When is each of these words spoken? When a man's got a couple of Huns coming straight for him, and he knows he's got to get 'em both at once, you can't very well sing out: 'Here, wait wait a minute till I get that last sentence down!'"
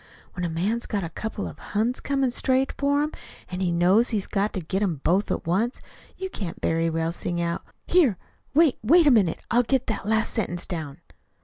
When 0.33 0.43
a 0.43 0.49
man's 0.49 0.87
got 0.87 1.03
a 1.03 1.09
couple 1.11 1.47
of 1.47 1.59
Huns 1.59 1.99
coming 1.99 2.31
straight 2.31 2.71
for 2.75 3.03
him, 3.03 3.11
and 3.49 3.61
he 3.61 3.71
knows 3.71 4.09
he's 4.09 4.25
got 4.25 4.51
to 4.53 4.59
get 4.59 4.81
'em 4.81 5.01
both 5.03 5.29
at 5.29 5.45
once, 5.45 5.79
you 6.17 6.27
can't 6.31 6.59
very 6.59 6.89
well 6.89 7.11
sing 7.11 7.39
out: 7.39 7.63
'Here, 7.85 8.17
wait 8.55 8.79
wait 8.81 9.05
a 9.05 9.11
minute 9.11 9.45
till 9.51 9.59
I 9.59 9.61
get 9.61 9.85
that 9.85 10.07
last 10.07 10.33
sentence 10.33 10.65
down!'" 10.65 11.01